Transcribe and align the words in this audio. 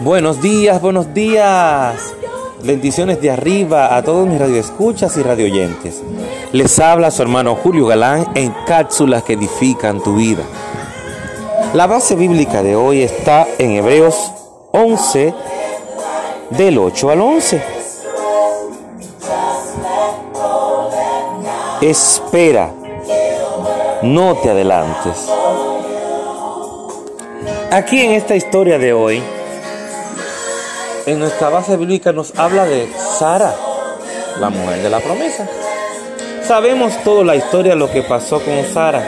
Buenos 0.00 0.40
días, 0.40 0.80
buenos 0.80 1.12
días. 1.12 2.14
Bendiciones 2.62 3.20
de 3.20 3.32
arriba 3.32 3.96
a 3.96 4.02
todos 4.04 4.28
mis 4.28 4.38
radioescuchas 4.38 5.16
y 5.16 5.24
radioyentes. 5.24 6.04
Les 6.52 6.78
habla 6.78 7.10
su 7.10 7.20
hermano 7.22 7.56
Julio 7.56 7.86
Galán 7.86 8.28
en 8.36 8.54
cápsulas 8.64 9.24
que 9.24 9.32
edifican 9.32 10.00
tu 10.00 10.14
vida. 10.14 10.44
La 11.74 11.88
base 11.88 12.14
bíblica 12.14 12.62
de 12.62 12.76
hoy 12.76 13.02
está 13.02 13.48
en 13.58 13.72
Hebreos 13.72 14.30
11, 14.70 15.34
del 16.50 16.78
8 16.78 17.10
al 17.10 17.20
11. 17.20 17.62
Espera, 21.80 22.70
no 24.02 24.36
te 24.36 24.50
adelantes. 24.50 25.28
Aquí 27.72 28.00
en 28.00 28.12
esta 28.12 28.36
historia 28.36 28.78
de 28.78 28.92
hoy, 28.92 29.22
en 31.08 31.18
nuestra 31.18 31.48
base 31.48 31.76
bíblica 31.76 32.12
nos 32.12 32.38
habla 32.38 32.64
de 32.64 32.88
Sara, 33.18 33.54
la 34.38 34.50
mujer 34.50 34.82
de 34.82 34.90
la 34.90 35.00
promesa. 35.00 35.48
Sabemos 36.46 37.02
toda 37.02 37.24
la 37.24 37.36
historia, 37.36 37.74
lo 37.74 37.90
que 37.90 38.02
pasó 38.02 38.40
con 38.40 38.64
Sara. 38.72 39.06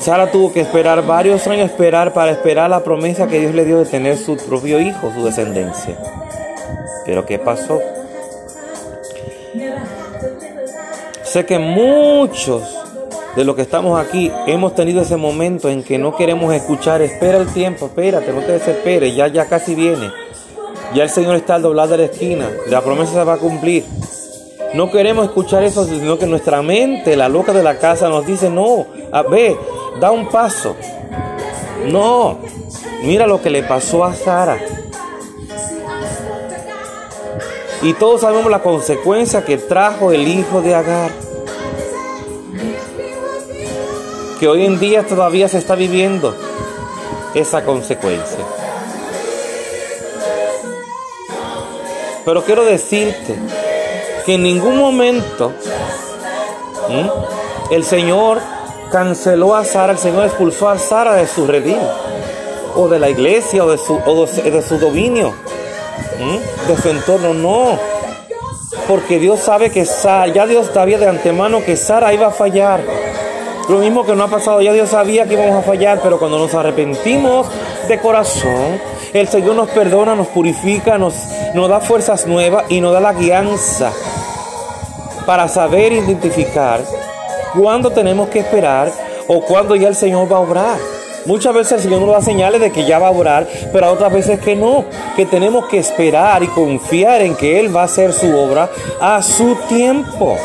Sara 0.00 0.30
tuvo 0.30 0.52
que 0.52 0.60
esperar 0.60 1.04
varios 1.06 1.46
años 1.46 1.70
esperar 1.70 2.12
para 2.12 2.30
esperar 2.30 2.70
la 2.70 2.84
promesa 2.84 3.26
que 3.26 3.40
Dios 3.40 3.54
le 3.54 3.64
dio 3.64 3.78
de 3.78 3.86
tener 3.86 4.18
su 4.18 4.36
propio 4.36 4.80
hijo, 4.80 5.12
su 5.14 5.24
descendencia. 5.24 5.96
Pero 7.06 7.24
¿qué 7.26 7.38
pasó? 7.38 7.80
Sé 11.22 11.46
que 11.46 11.58
muchos 11.58 12.62
de 13.36 13.44
los 13.44 13.56
que 13.56 13.62
estamos 13.62 13.98
aquí 13.98 14.30
hemos 14.46 14.74
tenido 14.74 15.02
ese 15.02 15.16
momento 15.16 15.68
en 15.68 15.82
que 15.82 15.98
no 15.98 16.16
queremos 16.16 16.54
escuchar, 16.54 17.02
espera 17.02 17.38
el 17.38 17.48
tiempo, 17.48 17.86
espérate, 17.86 18.32
no 18.32 18.40
te 18.40 18.52
desesperes, 18.52 19.14
ya, 19.14 19.28
ya 19.28 19.46
casi 19.46 19.74
viene. 19.74 20.10
Ya 20.94 21.02
el 21.02 21.10
Señor 21.10 21.34
está 21.34 21.56
al 21.56 21.62
doblar 21.62 21.88
de 21.88 21.96
la 21.96 22.04
esquina, 22.04 22.48
la 22.68 22.80
promesa 22.80 23.12
se 23.12 23.24
va 23.24 23.34
a 23.34 23.38
cumplir. 23.38 23.84
No 24.74 24.90
queremos 24.90 25.26
escuchar 25.26 25.64
eso, 25.64 25.84
sino 25.84 26.18
que 26.18 26.26
nuestra 26.26 26.62
mente, 26.62 27.16
la 27.16 27.28
loca 27.28 27.52
de 27.52 27.62
la 27.62 27.78
casa, 27.78 28.08
nos 28.08 28.26
dice, 28.26 28.50
no, 28.50 28.86
a 29.12 29.22
ver, 29.22 29.56
da 30.00 30.10
un 30.10 30.28
paso. 30.28 30.76
No, 31.86 32.38
mira 33.02 33.26
lo 33.26 33.40
que 33.42 33.50
le 33.50 33.62
pasó 33.62 34.04
a 34.04 34.14
Sara. 34.14 34.58
Y 37.82 37.92
todos 37.94 38.22
sabemos 38.22 38.50
la 38.50 38.62
consecuencia 38.62 39.44
que 39.44 39.58
trajo 39.58 40.12
el 40.12 40.26
hijo 40.26 40.62
de 40.62 40.74
Agar. 40.74 41.23
Que 44.44 44.48
hoy 44.48 44.66
en 44.66 44.78
día 44.78 45.06
todavía 45.06 45.48
se 45.48 45.56
está 45.56 45.74
viviendo 45.74 46.36
esa 47.34 47.64
consecuencia. 47.64 48.44
Pero 52.26 52.44
quiero 52.44 52.62
decirte 52.62 53.36
que 54.26 54.34
en 54.34 54.42
ningún 54.42 54.76
momento 54.76 55.54
el 57.70 57.84
Señor 57.84 58.42
canceló 58.92 59.56
a 59.56 59.64
Sara, 59.64 59.92
el 59.92 59.98
Señor 59.98 60.26
expulsó 60.26 60.68
a 60.68 60.76
Sara 60.76 61.14
de 61.14 61.26
su 61.26 61.46
redil, 61.46 61.80
o 62.74 62.86
de 62.86 62.98
la 62.98 63.08
iglesia, 63.08 63.64
o 63.64 63.70
de 63.70 63.78
su, 63.78 63.98
de 64.44 64.60
su 64.60 64.76
dominio, 64.76 65.32
de 66.68 66.76
su 66.76 66.90
entorno, 66.90 67.32
no. 67.32 67.78
Porque 68.88 69.18
Dios 69.18 69.40
sabe 69.40 69.70
que 69.70 69.86
Sara, 69.86 70.26
ya 70.30 70.46
Dios 70.46 70.68
sabía 70.74 70.98
de 70.98 71.08
antemano 71.08 71.64
que 71.64 71.78
Sara 71.78 72.12
iba 72.12 72.26
a 72.26 72.30
fallar. 72.30 73.03
Lo 73.68 73.78
mismo 73.78 74.04
que 74.04 74.14
no 74.14 74.24
ha 74.24 74.28
pasado, 74.28 74.60
ya 74.60 74.72
Dios 74.72 74.90
sabía 74.90 75.24
que 75.24 75.34
íbamos 75.34 75.56
a 75.56 75.62
fallar, 75.62 76.00
pero 76.02 76.18
cuando 76.18 76.38
nos 76.38 76.54
arrepentimos 76.54 77.46
de 77.88 77.98
corazón, 77.98 78.78
el 79.14 79.26
Señor 79.28 79.56
nos 79.56 79.70
perdona, 79.70 80.14
nos 80.14 80.26
purifica, 80.28 80.98
nos, 80.98 81.14
nos 81.54 81.68
da 81.68 81.80
fuerzas 81.80 82.26
nuevas 82.26 82.64
y 82.68 82.82
nos 82.82 82.92
da 82.92 83.00
la 83.00 83.14
guianza 83.14 83.90
para 85.24 85.48
saber 85.48 85.92
identificar 85.92 86.82
cuándo 87.54 87.90
tenemos 87.90 88.28
que 88.28 88.40
esperar 88.40 88.92
o 89.28 89.40
cuándo 89.40 89.74
ya 89.76 89.88
el 89.88 89.94
Señor 89.94 90.30
va 90.30 90.36
a 90.36 90.40
obrar. 90.40 90.78
Muchas 91.24 91.54
veces 91.54 91.72
el 91.72 91.80
Señor 91.80 92.02
nos 92.02 92.10
da 92.10 92.20
señales 92.20 92.60
de 92.60 92.70
que 92.70 92.84
ya 92.84 92.98
va 92.98 93.08
a 93.08 93.12
obrar, 93.12 93.48
pero 93.72 93.90
otras 93.90 94.12
veces 94.12 94.40
que 94.40 94.54
no, 94.54 94.84
que 95.16 95.24
tenemos 95.24 95.66
que 95.66 95.78
esperar 95.78 96.42
y 96.42 96.48
confiar 96.48 97.22
en 97.22 97.34
que 97.34 97.58
Él 97.60 97.74
va 97.74 97.80
a 97.80 97.84
hacer 97.84 98.12
su 98.12 98.36
obra 98.36 98.68
a 99.00 99.22
su 99.22 99.56
tiempo. 99.68 100.36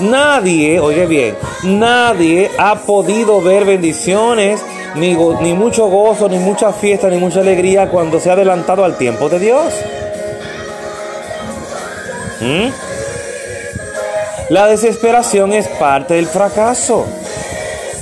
Nadie, 0.00 0.80
oye 0.80 1.06
bien, 1.06 1.36
nadie 1.62 2.50
ha 2.58 2.74
podido 2.80 3.40
ver 3.40 3.64
bendiciones, 3.64 4.60
ni, 4.96 5.14
mucho 5.54 5.86
gozo, 5.86 6.28
ni 6.28 6.38
mucha 6.38 6.72
fiesta, 6.72 7.08
ni 7.08 7.18
mucha 7.18 7.40
alegría 7.40 7.88
cuando 7.88 8.18
se 8.18 8.30
ha 8.30 8.32
adelantado 8.32 8.84
al 8.84 8.96
tiempo 8.96 9.28
de 9.28 9.38
Dios. 9.38 9.74
¿Mm? 12.40 12.68
La 14.50 14.66
desesperación 14.66 15.52
es 15.52 15.68
parte 15.68 16.14
del 16.14 16.26
fracaso. 16.26 17.06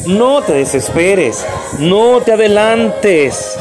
No 0.06 0.42
te 0.42 0.54
desesperes, 0.54 1.44
no 1.78 2.20
te 2.22 2.32
adelantes. 2.32 3.56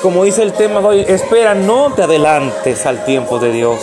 Como 0.00 0.24
dice 0.24 0.42
el 0.42 0.52
tema 0.52 0.80
de 0.80 0.86
hoy, 0.86 1.04
espera, 1.06 1.54
no 1.54 1.92
te 1.92 2.04
adelantes 2.04 2.86
al 2.86 3.04
tiempo 3.04 3.38
de 3.38 3.52
Dios. 3.52 3.80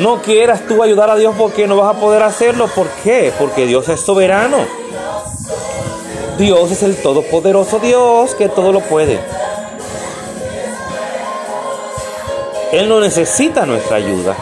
No 0.00 0.22
quieras 0.22 0.62
tú 0.66 0.82
ayudar 0.82 1.10
a 1.10 1.16
Dios 1.16 1.34
porque 1.36 1.66
no 1.66 1.76
vas 1.76 1.94
a 1.94 2.00
poder 2.00 2.22
hacerlo. 2.22 2.68
¿Por 2.68 2.88
qué? 3.04 3.34
Porque 3.38 3.66
Dios 3.66 3.86
es 3.90 4.00
soberano. 4.00 4.56
Dios 6.38 6.72
es 6.72 6.82
el 6.82 6.96
todopoderoso 6.96 7.78
Dios 7.80 8.34
que 8.34 8.48
todo 8.48 8.72
lo 8.72 8.80
puede. 8.80 9.20
Él 12.72 12.88
no 12.88 12.98
necesita 12.98 13.66
nuestra 13.66 13.96
ayuda. 13.96 14.34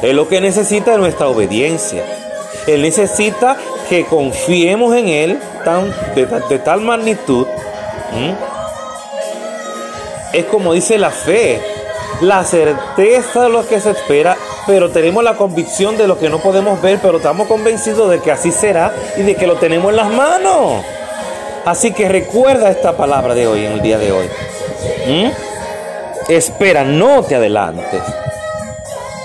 Él 0.00 0.14
lo 0.14 0.28
que 0.28 0.40
necesita 0.40 0.92
es 0.92 0.98
nuestra 0.98 1.26
obediencia. 1.26 2.04
Él 2.68 2.82
necesita 2.82 3.56
que 3.88 4.06
confiemos 4.06 4.94
en 4.94 5.08
Él 5.08 5.40
de, 6.14 6.58
tal 6.60 6.82
magnitud. 6.82 7.48
Es 10.32 10.44
como 10.44 10.72
dice 10.72 10.98
la 10.98 11.10
fe, 11.10 11.73
la 12.20 12.44
certeza 12.44 13.42
de 13.42 13.48
lo 13.48 13.66
que 13.66 13.80
se 13.80 13.90
espera, 13.90 14.36
pero 14.66 14.90
tenemos 14.90 15.22
la 15.22 15.36
convicción 15.36 15.96
de 15.96 16.06
lo 16.06 16.18
que 16.18 16.30
no 16.30 16.38
podemos 16.38 16.80
ver, 16.80 16.98
pero 17.02 17.18
estamos 17.18 17.46
convencidos 17.46 18.10
de 18.10 18.20
que 18.20 18.30
así 18.30 18.52
será 18.52 18.94
y 19.16 19.22
de 19.22 19.34
que 19.34 19.46
lo 19.46 19.56
tenemos 19.56 19.90
en 19.90 19.96
las 19.96 20.10
manos. 20.10 20.84
Así 21.64 21.92
que 21.92 22.08
recuerda 22.08 22.70
esta 22.70 22.96
palabra 22.96 23.34
de 23.34 23.46
hoy, 23.46 23.64
en 23.64 23.72
el 23.72 23.82
día 23.82 23.98
de 23.98 24.12
hoy. 24.12 24.26
Espera, 26.28 26.84
no 26.84 27.22
te 27.22 27.34
adelantes. 27.34 28.02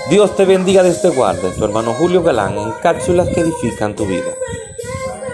Dios 0.08 0.34
te 0.36 0.44
bendiga, 0.44 0.82
Dios 0.82 1.00
te 1.00 1.08
guarde. 1.08 1.50
Tu 1.50 1.64
hermano 1.64 1.94
Julio 1.94 2.22
Galán 2.22 2.58
en 2.58 2.72
cápsulas 2.82 3.28
que 3.28 3.40
edifican 3.40 3.94
tu 3.94 4.06
vida. 4.06 4.32